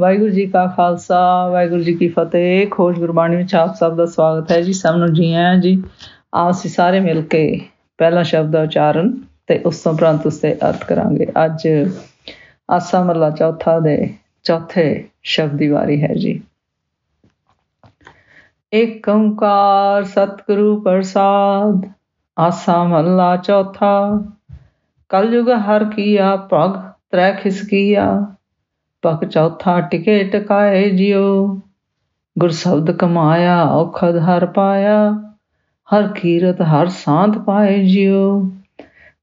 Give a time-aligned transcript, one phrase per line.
[0.00, 4.52] ਵਾਹਿਗੁਰੂ ਜੀ ਕਾ ਖਾਲਸਾ, ਵਾਹਿਗੁਰੂ ਜੀ ਕੀ ਫਤਿਹ। ਖੋਜ ਗੁਰਬਾਣੀ ਵਿੱਚ ਆਪ ਸਭ ਦਾ ਸਵਾਗਤ
[4.52, 5.82] ਹੈ ਜੀ, ਸਭ ਨੂੰ ਜੀ ਆਇਆਂ ਜੀ।
[6.50, 7.60] ਅਸੀਂ ਸਾਰੇ ਮਿਲ ਕੇ
[7.98, 11.66] ਪਹਿਲਾ ਸ਼ਬਦ ਦਾ ਉਚਾਰਨ ਤੇ ਉਸ ਤੋਂ ਪ੍ਰੰਤ ਉਸ ਤੇ ਅਰਥ ਕਰਾਂਗੇ। ਅੱਜ
[12.70, 14.14] ਆਸਾ ਮਰਲਾ ਚੌਥਾ ਦੇ
[14.44, 16.42] ਚੌਥੇ ਸ਼ਬਦ ਦੀ ਵਾਰੀ ਹੈ ਜੀ।
[18.74, 21.90] ਏਕ ਓੰਕਾਰ ਸਤਿਗੁਰੂ ਪ੍ਰਸਾਦ,
[22.38, 24.24] ਆਸਾ ਮਹਲਾ ਚੌਥਾ।
[25.08, 26.80] ਕਲਯੁਗ ਹਰ ਕੀਆ ਭਗ,
[27.10, 28.34] ਤ੍ਰੈ ਖਿਸਕੀਆ
[29.02, 31.60] ਪਕ ਚੌਥਾ ਟਿਕੇ ਟਕਾਏ ਜਿਉ?
[32.38, 35.12] ਗੁਰ ਸ਼ਬਦ ਕਮਾਇਆ, ਔਖਦ ਹਰ ਪਾਇਆ,
[35.94, 38.50] ਹਰ ਕੀਰਤ, ਹਰ ਸਾਧ ਪਾਏ ਜਿਉ।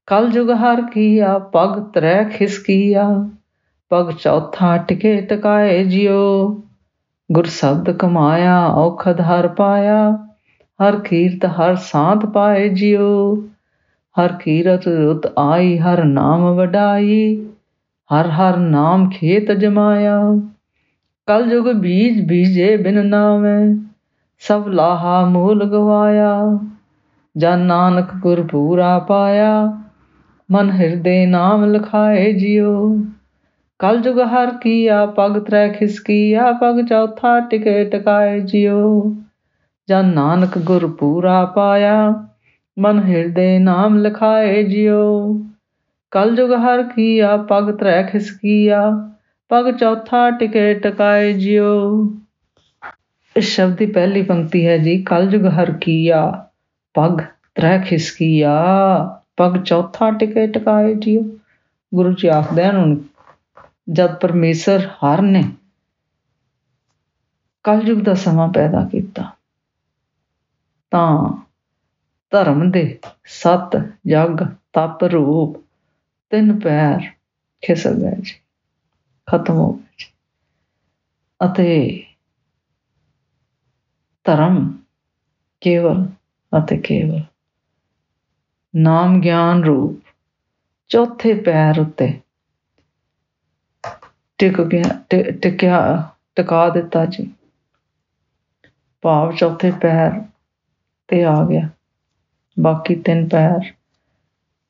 [0.06, 3.28] ਕਲ ਜੁਗ ਹਰ ਕੀਆ, ਪਗ ਤ੍ਰੈ ਖਿਸਕੀਆ
[3.88, 6.60] ਪਗ ਚੌਥਾ ਟਿਕੇ ਟਕਾਏ ਜਿਉ?
[7.32, 10.26] ਗੁਰ ਸ਼ਬਦ ਕਮਾਇਆ, ਔਖਦ ਹਰ ਪਾਇਆ,
[10.82, 13.36] ਹਰ ਕੀਰਤ, ਹਰ ਸਾਧ ਪਾਏ ਜਿਉ।
[14.20, 17.46] ਹਰ ਕੀਰਤ ਰੁਤ ਆਈ, ਹਰ ਨਾਮ ਵਡਾਈ।
[18.14, 20.20] ਹਰ ਹਰ ਨਾਮ ਖੇਤ ਜਮਾਇਆ।
[21.26, 23.76] ਕਲ ਜੁਗ ਬੀਜ ਬੀਜੇ ਬਿਨ ਨਾਮੈ,
[24.38, 26.58] ਸਭ ਲਾਹਾ ਮੂਲ ਗਵਾਇਆ।
[27.36, 29.78] ਜਨ ਨਾਨਕ ਗੁਰ ਪੂਰਾ ਪਾਇਆ,
[30.50, 32.98] ਮਨ ਹਿਰਦੇ ਨਾਮ ਲਖਾਏ ਜਿਉ।
[33.78, 39.16] ਕਲ ਜੁਗ ਹਰ ਕੀਆ, ਪਗ ਤ੍ਰੈ ਖਿਸਕੀਆ ਪਗ ਚੌਥਾ ਟਿਕੇ ਟਕਾਏ ਜਿਉ।
[39.88, 42.26] ਜਨ ਨਾਨਕ ਗੁਰ ਪੂਰਾ ਪਾਇਆ,
[42.78, 45.42] ਮਨ ਹਿਰਦੇ ਨਾਮ ਲਖਾਏ ਜਿਉ।
[46.12, 48.80] ਕਲ ਜੁਗ ਹਰ ਕੀਆ, ਪਗ ਤ੍ਰੈ ਖਿਸਕੀਆ
[49.50, 52.04] ਪਗ ਚੌਥਾ ਟਿਕੇ ਟਕਾਏ ਜਿਉ।
[53.36, 56.20] ਇਸ ਸ਼ਬਦ ਦੀ ਪਹਿਲੀ ਪੰਕਤੀ ਹੈ ਜੀ, ਕਲ ਜੁਗ ਹਰ ਕੀਆ,
[56.94, 57.20] ਪਗ
[57.54, 58.54] ਤ੍ਰੈ ਖਿਸਕੀਆ
[59.36, 61.22] ਪਗ ਚੌਥਾ ਟਿਕੇ ਟਕਾਏ ਜਿਉ।
[61.92, 62.96] ਗੁਰੂ ਜੀ ਆਖਦੇ ਹਨ
[63.90, 65.44] ਜਦ ਪਰਮੇਸ਼ਰ ਹਰ ਨੇ
[67.64, 69.24] ਕਲਯੁਗ ਦਾ ਸਮਾਂ ਪੈਦਾ ਕੀਤਾ,
[70.92, 71.42] ਤਾਂ
[72.32, 72.98] ਧਰਮ ਦੇ
[73.34, 73.76] ਸਤ
[74.06, 75.56] ਜਗ ਤਪ ਰੂਪ
[76.36, 77.04] ਤਿੰਨ ਪੈਰ
[77.62, 78.34] ਖਿਸਕ ਗਏ ਜੀ
[79.28, 80.06] ਖਤਮ ਹੋ ਗਏ ਜੀ
[81.40, 82.04] ਅਤੇ
[84.26, 84.58] ਧਰਮ
[85.60, 86.04] ਕੇਵਲ
[86.52, 87.22] ਅਤੇ ਕੇਵਲ
[88.74, 90.12] ਨਾਮ ਗਿਆਨ ਰੂਪ
[90.90, 92.12] ਚੌਥੇ ਪੈਰ ਉੱਤੇ
[94.38, 95.00] ਟਿਕ ਗਿਆ
[95.42, 95.80] ਟਿਕਿਆ
[96.34, 97.30] ਟਿਕਾ ਦਿੱਤਾ ਜੀ
[99.02, 100.20] ਭਾਵ ਚੌਥੇ ਪੈਰ
[101.08, 101.68] ਤੇ ਆ ਗਿਆ
[102.56, 103.72] ਬਾਕੀ ਤਿੰਨ ਪੈਰ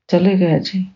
[0.09, 0.87] ਚਲੇ ਗਏ ਜੀ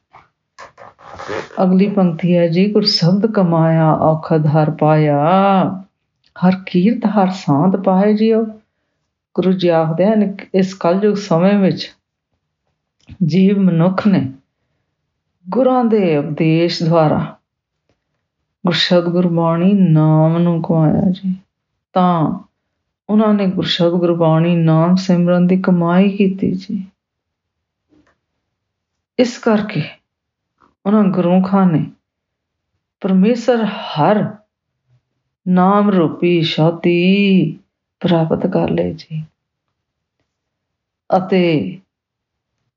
[1.62, 5.18] ਅਗਲੀ ਪੰਕਤੀ ਹੈ, ਜੀ ਗੁਰ ਸ਼ਬਦ ਕਮਾਇਆ, ਔਖਦ ਹਰ ਪਾਇਆ,
[6.46, 8.44] ਹਰ ਕੀਰਤ, ਹਰ ਸਾਧ ਪਾਏ ਜਿਓ।
[9.34, 11.94] ਗੁਰੂ ਜੀ ਆਖਦੇ ਹਨ, ਇਸ ਕਲਯੁਗ ਸਮੇਂ ਵਿੱਚ
[13.26, 14.32] ਜੀਵ ਮਨੁੱਖ ਨੇ
[15.50, 17.36] ਗੁਰਾਂ ਦੇ ਉਪਦੇਸ਼ ਦੁਆਰਾ
[18.66, 21.36] ਗੁਰਸ਼ਬਦ ਗੁਰਬਾਣੀ ਨਾਮ ਨੂੰ ਕਮਾਇਆ ਜੀ।
[21.92, 22.38] ਤਾਂ
[23.10, 26.84] ਉਹਨਾਂ ਨੇ ਗੁਰਸ਼ਬਦ ਗੁਰਬਾਣੀ ਨਾਮ ਸਿਮਰਨ ਦੀ ਕਮਾਈ ਕੀਤੀ ਜੀ।
[29.18, 29.82] ਇਸ ਕਰਕੇ
[30.86, 31.84] ਉਹਨਾਂ ਗੁਰੂ ਖਾਨ ਨੇ।
[33.00, 34.24] ਪਰਮੇਸ਼ਰ ਹਰ
[35.48, 37.58] ਨਾਮ ਰੂਪੀ ਸ਼ਬਦੀ
[38.00, 39.24] ਪ੍ਰਾਪਤ ਕਰ ਲਏ ਜੀ।
[41.10, 41.80] ਅਤੇ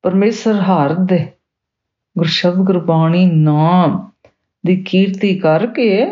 [0.02, 1.32] ਪਰਮੇਸ਼ਰ ਹਰ ਦੇ
[2.18, 4.10] ਗੁਰਸ਼ਬਦ ਗੁਰਬਾਣੀ ਨਾਮ
[4.66, 6.06] ਦੀ ਕੀਰਤੀ ਕਰਕੇ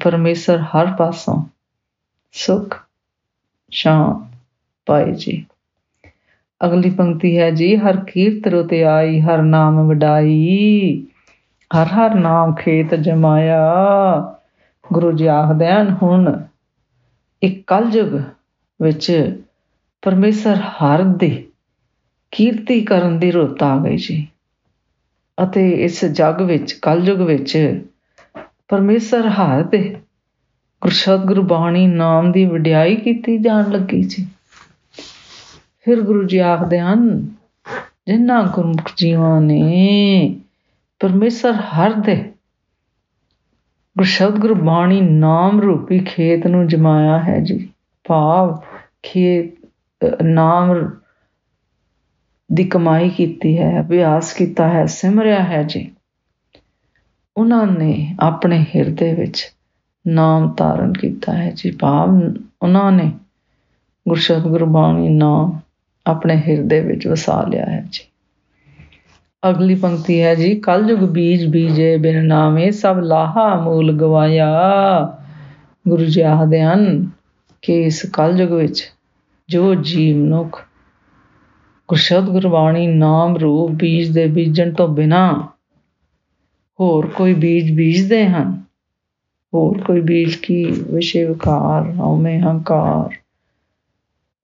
[0.00, 1.42] ਪਰਮੇਸ਼ਰ ਹਰ ਪਾਸੋਂ
[2.32, 2.76] ਸੁਖ,
[3.70, 4.36] ਸ਼ਾਂਤ
[4.86, 5.46] ਪਾਏ ਜੀ।
[6.64, 11.06] ਅਗਲੀ ਪੰਕਤੀ ਹੈ ਜੀ, ਹਰ ਕੀਰਤ ਰੁਤੇ ਆਈ, ਹਰ ਨਾਮ ਵਡਾਈ,
[11.70, 13.60] ਹਰ ਹਰ ਨਾਮ ਖੇਤ ਜਮਾਇਆ।
[14.92, 16.42] ਗੁਰੂ ਜੀ ਆਖਦੇ ਹਨ, ਹੁਣ
[17.42, 18.20] ਇੱਕ ਕਲਯੁਗ
[18.82, 19.36] ਵਿੱਚ
[20.02, 21.46] ਪਰਮੇਸ਼ਰ ਹਰ ਦੀ
[22.30, 24.28] ਕੀਰਤੀ ਕਰਨ ਦੀ ਰੁੱਤ ਆ ਗਈ ਜੀ।
[25.42, 27.82] ਅਤੇ ਇਸ ਜਗ ਵਿੱਚ, ਕਲਯੁਗ ਵਿੱਚ
[28.68, 29.96] ਪਰਮੇਸ਼ਰ ਹਰ ਦੇ
[30.82, 34.26] ਗੁਰਸ਼ਬਦ ਗੁਰਬਾਣੀ ਨਾਮ ਦੀ ਵਡਿਆਈ ਕੀਤੀ ਜਾਣ ਲੱਗੀ ਜੀ।
[35.84, 37.28] ਫਿਰ ਗੁਰੂ ਜੀ ਆਖਦੇ ਹਨ
[38.06, 40.40] ਜਿਨ੍ਹਾਂ ਗੁਰਮੁਖ ਜੀਵਾਂ ਨੇ
[41.00, 42.16] ਪਰਮੇਸ਼ਰ ਹਰ ਦੇ
[43.98, 47.68] ਗੁਰਸ਼ਬਦ ਗੁਰਬਾਣੀ ਨਾਮ ਰੂਪੀ ਖੇਤ ਨੂੰ ਜਮਾਇਆ ਹੈ ਜੀ।
[48.08, 48.60] ਭਾਵ
[49.02, 49.54] ਖੇਤ
[50.22, 50.90] ਨਾਮ
[52.52, 55.90] ਦੀ ਕਮਾਈ ਕੀਤੀ ਹੈ, ਅਭਿਆਸ ਕੀਤਾ ਹੈ, ਸਿਮਰਿਆ ਹੈ ਜੀ।
[57.36, 59.52] ਉਹਨਾਂ ਨੇ ਆਪਣੇ ਹਿਰਦੇ ਵਿੱਚ
[60.06, 62.08] ਨਾਮ ਧਾਰਨ ਕੀਤਾ ਹੈ ਜੀ। ਭਾਵ
[62.62, 63.12] ਉਹਨਾਂ ਨੇ
[64.08, 65.60] ਗੁਰਸ਼ਬਦ ਗੁਰਬਾਣੀ ਨਾਮ
[66.08, 68.04] ਆਪਣੇ ਹਿਰਦੇ ਵਿੱਚ ਵਸਾ ਲਿਆ ਹੈ ਜੀ।
[69.50, 74.48] ਅਗਲੀ ਪੰਕਤੀ ਹੈ ਜੀ ਕਲਯੁਗ ਬੀਜ ਬੀਜੇ ਬਿਨ ਨਾਮੇ ਸਭ ਲਾਹਾ ਮੂਲ ਗਵਾਇਆ।
[75.88, 77.10] ਗੁਰੂ ਜੀ ਆਖਦੇ ਹਨ
[77.62, 78.92] ਕਿ ਇਸ ਕਲਯੁਗ ਵਿੱਚ
[79.48, 80.64] ਜੋ ਜੀਵ ਮਨੁੱਖ
[81.88, 85.48] ਗੁਰਸ਼ਬਦ ਗੁਰਬਾਣੀ ਨਾਮ ਰੂਪ ਬੀਜ ਦੇ ਬੀਜਣ ਤੋਂ ਬਿਨਾ
[86.80, 88.62] ਹੋਰ ਕੋਈ ਬੀਜ ਬੀਜਦੇ ਹਨ?
[89.54, 90.64] ਹੋਰ ਕੋਈ ਬੀਜ ਕੀ?
[90.64, 93.16] ਵਿਸ਼ੇ ਵਿਕਾਰ ਹਉਮੈ ਹੰਕਾਰ।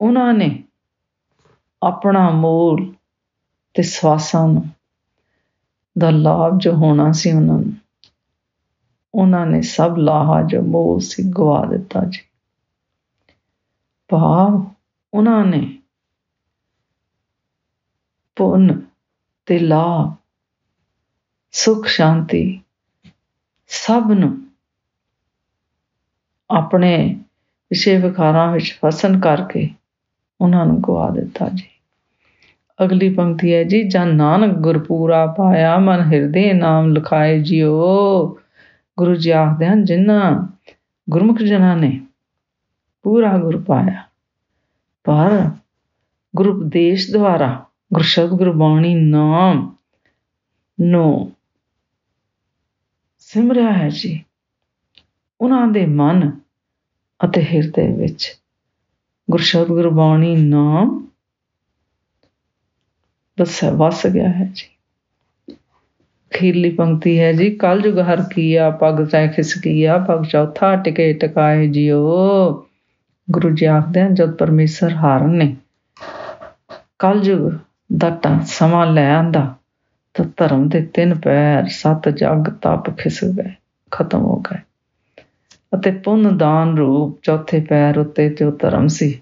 [0.01, 0.64] ਉਹਨਾਂ ਨੇ
[1.85, 2.95] ਆਪਣਾ ਮੂਲ
[3.75, 4.69] ਤੇ ਸਵਾਸਾਂ ਨੂੰ
[5.99, 7.73] ਦਾ ਲਾਭ ਜੋ ਹੋਣਾ ਸੀ ਉਹਨਾਂ ਨੂੰ,
[9.15, 12.23] ਉਹਨਾਂ ਨੇ ਸਭ ਲਾਹਾ ਜੋ ਮੋਹ ਸੀ ਗਵਾ ਦਿੱਤਾ ਜੀ।
[14.09, 14.65] ਭਾਵ
[15.15, 15.79] ਉਹਨਾਂ ਨੇ
[18.37, 18.83] ਪੁੰਨ
[19.47, 20.15] ਤੇ ਲਾਭ,
[21.53, 22.61] ਸੁਖ, ਸ਼ਾਂਤੀ
[23.67, 24.47] ਸਭ ਨੂੰ
[26.51, 27.15] ਆਪਣੇ
[27.71, 29.75] ਵਿਸ਼ੇ ਵਿਕਾਰਾਂ ਵਿੱਚ ਫਸਣ ਕਰਕੇ
[30.41, 31.74] ਉਹਨਾਂ ਨੂੰ ਗਵਾ ਦਿੱਤਾ ਜੀ।
[32.79, 38.39] ਅਗਲੀ ਪੰਕਤੀ ਹੈ ਜੀ ਜਨ ਨਾਨਕ ਗੁਰਪੂਰਾ ਪਾਇਆ ਮਨ ਹਿਰਦੇ ਨਾਮ ਲਿਖਾਏ ਜਿਉ।
[38.99, 40.47] ਗੁਰੂ ਜੀ ਆਖਦੇ ਹਨ, ਜਿਨ੍ਹਾਂ
[41.09, 42.01] ਗੁਰਮੁਖ ਜਨਾਂ ਨੇ
[43.05, 44.03] ਪੂਰਾ ਗੁਰ ਪਾਇਆ,
[45.05, 45.51] ਪਰ
[46.35, 49.71] ਗੁਰੂ ਉਪਦੇਸ਼ ਦੁਆਰਾ ਗੁਰਸ਼ਬਦ ਗੁਰਬਾਣੀ ਨਾਮ
[50.79, 51.33] ਨੂੰ
[53.19, 54.21] ਸਿਮਰਿਆ ਹੈ ਜੀ।
[55.41, 56.31] ਉਹਨਾਂ ਦੇ ਮਨ
[57.21, 58.33] ਅਤੇ ਹਿਰਦੇ ਵਿੱਚ
[59.29, 61.07] ਗੁਰਸ਼ਬਦ ਗੁਰਬਾਣੀ ਨਾਮ
[63.39, 64.67] ਬਸ ਵਸ ਗਿਆ ਹੈ ਜੀ।
[66.33, 71.13] ਖੀਰਲੀ ਪੰਕਤੀ ਹੈ ਜੀ ਕਲ ਜੁਗ ਹਰ ਕੀਆ, ਪਗ ਤੈ ਖਿਸ ਕੀਆ, ਪਗ ਚੌਥਾ ਟਿਕੇ
[71.13, 72.69] ਟਿਕਾਏ ਜਿਓ
[73.31, 75.57] ਗੁਰੂ ਜੀ ਆਖਦੇ ਹਨ, ਜਦ ਪਰਮੇਸ਼ਰ ਹਾਰ ਨੇ
[76.99, 77.51] ਕਲ ਜੁਗ
[77.97, 79.55] ਦਾ ਸਮਾਂ ਲੈ ਆਂਦਾ,
[80.15, 83.53] ਤਾਂ ਧਰਮ ਦੇ ਤਿੰਨ ਪੈਰ, ਸੱਤ ਜਗ, ਤਪ ਖਿਸ ਗਏ,
[83.91, 84.59] ਖਤਮ ਹੋ ਗਏ।
[85.75, 89.21] ਅਤੇ ਪੁੰਨ ਦਾਨ ਰੂਪ ਚੌਥੇ ਪੈਰ ਉੱਤੇ ਜੋ ਧਰਮ ਸੀ,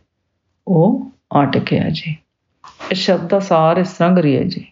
[0.68, 1.10] ਉਹ
[1.42, 2.21] ਅਟਕਿਆ ਜੀ। ਇਹ
[2.94, 4.66] ਸ਼ਬਦ ਦਾ ਸਾਰ ਇਸ ਤਰ੍ਹਾਂ ਕਰੀਏ ਜੀ।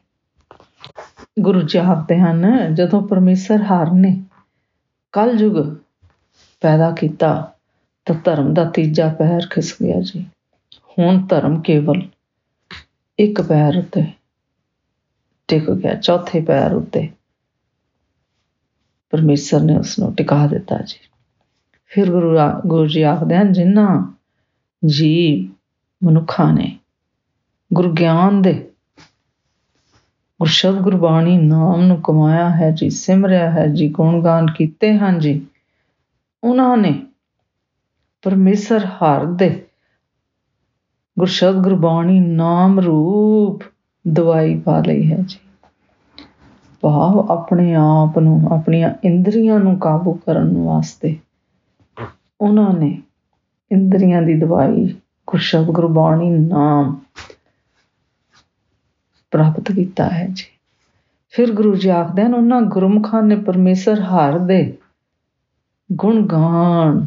[1.41, 4.23] ਗੁਰੂ ਜੀ ਆਖਦੇ ਹਨ, ਜਦੋਂ ਪਰਮੇਸ਼ਰ ਹਾਰ ਨੇ
[5.13, 5.77] ਕਲ ਯੁਗ
[6.61, 7.53] ਪੈਦਾ ਕੀਤਾ,
[8.07, 10.27] ਤਾਂ ਧਰਮ ਦਾ ਤੀਜਾ ਪੈਰ ਖਿਸ ਗਿਆ ਜੀ।
[10.99, 12.09] ਹੁਣ ਧਰਮ ਕੇਵਲ
[13.19, 14.05] ਇੱਕ ਪੈਰ ਉੱਤੇ
[15.49, 17.09] ਟਿਕ ਗਿਆ, ਚੌਥੇ ਪੈਰ ਉੱਤੇ
[19.11, 20.99] ਪਰਮੇਸ਼ਰ ਨੇ ਉਸ ਨੂੰ ਟਿਕਾ ਦਿੱਤਾ ਜੀ।
[21.87, 24.19] ਫਿਰ ਗੁਰੂ ਗੁਰੂ ਜੀ ਆਖਦੇ ਹਨ, ਜਿਨ੍ਹਾਂ
[24.87, 25.51] ਜੀ
[26.05, 26.80] ਮਨੁੱਖਾਂ ਨੇ
[27.73, 28.53] ਗੁਰ ਗਿਆਨ ਦੇ।
[30.41, 35.47] ਗੁਰਸ਼ਬ ਗੁਰਬਾਣੀ ਨਾਮ ਨੂੰ ਕਮਾਇਆ ਹੈ ਜੀ, ਸਿਮਰਿਆ ਹੈ ਜੀ, ਗੁਣਗਾਨ ਕੀਤੇ ਹਨ ਜੀ।
[36.45, 37.07] ਉਹਨਾਂ ਨੇ
[38.23, 39.67] ਪਰਮੇਸ਼ਰ ਹਰ ਦੇ
[41.19, 43.63] ਗੁਰਸ਼ਬ ਗੁਰਬਾਣੀ ਨਾਮ ਰੂਪ
[44.09, 45.39] ਦਵਾਈ ਪਾ ਲਈ ਹੈ ਜੀ।
[46.81, 51.17] ਭਾਵ ਆਪਣੇ ਆਪ ਨੂੰ, ਆਪਣੀਆਂ ਇੰਦਰੀਆਂ ਨੂੰ ਕਾਬੂ ਕਰਨ ਵਾਸਤੇ
[52.41, 53.03] ਉਹਨਾਂ ਨੇ
[53.73, 54.97] ਇੰਦਰੀਆਂ ਦੀ ਦਵਾਈ
[55.27, 57.01] ਗੁਰਸ਼ਬਦ ਗੁਰਬਾਣੀ ਨਾਮ
[59.31, 60.45] ਪ੍ਰਾਪਤ ਕੀਤਾ ਹੈ ਜੀ।
[61.31, 64.77] ਫਿਰ ਗੁਰੂ ਜੀ ਆਖਦੇ ਹਨ, ਉਹਨਾਂ ਗੁਰਮੁਖਾਂ ਨੇ ਪਰਮੇਸ਼ਰ ਹਰ ਦੇ
[65.93, 67.07] ਗੁਣ ਗਾਣ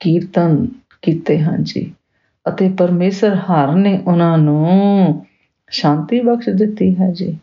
[0.00, 0.68] ਕੀਰਤਨ
[1.02, 1.94] ਕੀਤੇ ਹਨ ਜੀ
[2.48, 5.26] ਅਤੇ ਪਰਮੇਸ਼ਰ ਹਰ ਨੇ ਉਹਨਾਂ ਨੂੰ
[5.70, 7.38] ਸ਼ਾਂਤੀ ਬਖਸ਼ ਦਿੱਤੀ ਹੈ ਜੀ।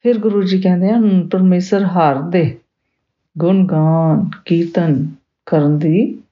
[0.00, 2.58] ਫਿਰ ਗੁਰੂ ਜੀ ਕਹਿੰਦੇ ਹਨ, ਪਰਮੇਸ਼ਰ ਹਰ ਦੇ
[3.38, 5.08] ਗੁਣ ਗਾਣ ਕੀਰਤਨ
[5.46, 6.22] ਕਰਨ ਦੀ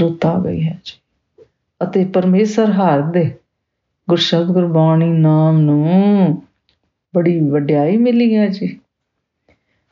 [0.00, 1.44] ਰੁੱਤ ਆ ਗਈ ਹੈ ਜੀ।
[1.82, 3.38] ਅਤੇ ਪਰਮੇਸ਼ਰ ਹਰ ਦੇ
[4.10, 6.42] ਗੁਰਸ਼ਬਦ ਗੁਰਬਾਣੀ ਨਾਮ ਨੂੰ
[7.14, 8.80] ਬੜੀ ਵਡਿਆਈ ਮਿਲੀ ਹੈ ਜੀ।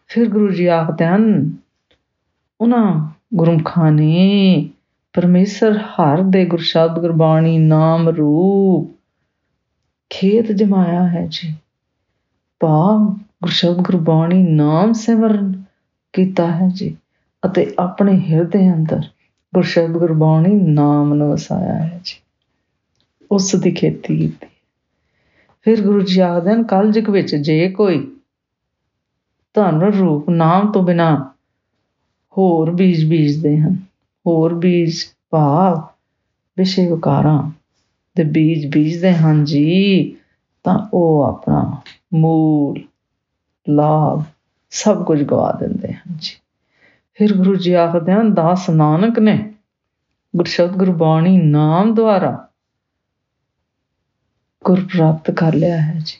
[0.06, 1.52] ਫਿਰ ਗੁਰੂ ਜੀ ਆਖਦੇ ਹਨ,
[2.60, 4.70] ਉਹਨਾਂ ਗੁਰਮਖਾਂ ਨੇ
[5.12, 8.90] ਪਰਮੇਸ਼ਰ ਹਰ ਦੇ ਗੁਰਸ਼ਬਦ ਗੁਰਬਾਣੀ ਨਾਮ ਰੂਪ
[10.10, 11.54] ਖੇਤ ਜਮਾਇਆ ਹੈ ਜੀ।
[12.60, 13.04] ਭਾਵ
[13.42, 15.62] ਗੁਰਸ਼ਬਦ ਗੁਰਬਾਣੀ ਨਾਮ ਸਿਮਰਨ
[16.12, 16.96] ਕੀਤਾ ਹੈ ਜੀ
[17.46, 19.00] ਅਤੇ ਆਪਣੇ ਹਿਰਦੇ ਅੰਦਰ
[19.54, 22.16] ਗੁਰਸ਼ਬਦ ਗੁਰਬਾਣੀ ਨਾਮ ਨੂੰ ਵਸਾਇਆ ਹੈ ਜੀ।
[23.32, 24.46] ਉਸ ਦੀ ਖੇਤੀ ਕੀਤੀ।
[25.62, 28.16] ਫਿਰ ਗੁਰੂ ਜੀ ਆਖਦੇ ਹਨ, ਕਲਯੁਗ ਵਿੱਚ ਜੇ ਕੋਈ
[29.54, 31.32] ਧਨ, ਰੂਪ, ਨਾਮ ਤੋਂ ਬਿਨਾ
[32.38, 33.76] ਹੋਰ ਬੀਜ ਬੀਜਦੇ ਹਨ,
[34.26, 34.96] ਹੋਰ ਬੀਜ
[35.30, 35.82] ਭਾਵ
[36.58, 37.50] ਵਿਸ਼ੇ ਵਿਕਾਰਾਂ
[38.16, 40.16] ਦੇ ਬੀਜ ਬੀਜਦੇ ਹਨ ਜੀ,
[40.64, 41.80] ਤਾਂ ਉਹ ਆਪਣਾ
[42.14, 42.80] ਮੂਲ,
[43.68, 44.22] ਲਾਭ
[44.70, 46.36] ਸਭ ਕੁਝ ਗਵਾ ਦਿੰਦੇ ਹਨ ਜੀ।
[47.14, 49.54] ਫਿਰ ਗੁਰੂ ਜੀ ਆਖਦੇ ਹਨ, ਦਾਸ ਨਾਨਕ ਨੇ
[50.36, 52.47] ਗੁਰਸ਼ਬਦ ਗੁਰਬਾਣੀ ਨਾਮ ਦੁਆਰਾ
[54.64, 56.18] ਗੁਰ ਪ੍ਰਾਪਤ ਕਰ ਲਿਆ ਹੈ ਜੀ।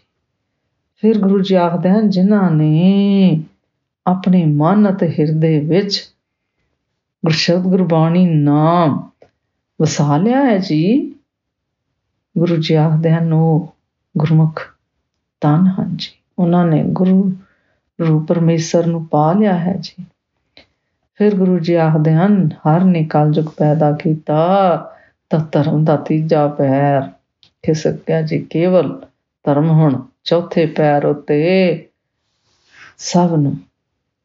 [1.00, 3.42] ਫਿਰ ਗੁਰੂ ਜੀ ਆਖਦੇ ਹਨ, ਜਿਨ੍ਹਾਂ ਨੇ
[4.06, 6.14] ਆਪਣੇ ਮਨ ਅਤੇ ਹਿਰਦੇ ਵਿੱਚ
[7.24, 9.10] ਗੁਰਸ਼ਬਦ ਗੁਰਬਾਣੀ ਨਾਮ
[9.82, 11.14] ਵਸਾ ਲਿਆ ਹੈ ਜੀ,
[12.38, 13.74] ਗੁਰੂ ਜੀ ਆਖਦੇ ਹਨ, ਉਹ
[14.18, 14.62] ਗੁਰਮੁਖ
[15.40, 17.32] ਤਨ ਹਨ ਜੀ। ਉਹਨਾਂ ਨੇ ਗੁਰੂ
[18.00, 20.04] ਰੂਪ ਪਰਮੇਸ਼ਰ ਨੂੰ ਪਾ ਲਿਆ ਹੈ ਜੀ।
[21.14, 24.76] ਫਿਰ ਗੁਰੂ ਜੀ ਆਖਦੇ ਹਨ, ਹਰ ਨੇ ਕਲਯੁਗ ਪੈਦਾ ਕੀਤਾ
[25.30, 27.17] ਤਾਂ ਧਰਮ ਦਾ ਤੀਜਾ ਪੈਰ
[27.68, 29.06] ਖਿਸਕ ਗਿਆ ਜੀ ਕੇਵਲ
[29.44, 31.88] ਧਰਮ ਹੁਣ ਚੌਥੇ ਪੈਰ ਉਤੇ
[32.98, 33.56] ਸਭ ਨੂੰ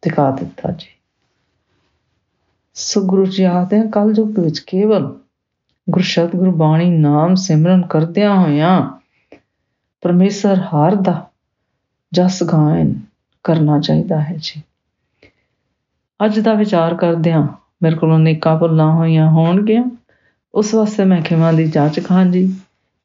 [0.01, 0.87] ਟਿਕਾ ਦਿੱਤਾ ਜੀ।
[2.73, 5.19] ਸੋ ਗੁਰੂ ਜੀ ਆਖਦੇ ਹਨ ਕਲਯੁਗ ਵਿੱਚ ਕੇਵਲ
[5.89, 8.99] ਗੁਰਸ਼ਬਦ ਗੁਰਬਾਣੀ ਨਾਮ ਸਿਮਰਨ ਕਰਦਿਆਂ ਹੋਇਆਂ
[10.01, 11.29] ਪਰਮੇਸ਼ਰ ਹਰ ਦਾ
[12.13, 12.99] ਜਸ ਗਾਇਨ
[13.43, 14.61] ਕਰਨਾ ਚਾਹੀਦਾ ਹੈ ਜੀ।
[16.25, 17.47] ਅੱਜ ਦਾ ਵਿਚਾਰ ਕਰਦਿਆਂ
[17.83, 19.83] ਮੇਰੇ ਕੋਲੋਂ ਨੇਕਾਂ ਭੁੱਲਾਂ ਹੋਈਆਂ ਹੋਣਗੀਆਂ।
[20.55, 22.55] ਉਸ ਵਾਸਤੇ ਮੈਂ ਖਿਮਾ ਦੀ ਜਾਂਚ ਖਾਂ ਜੀ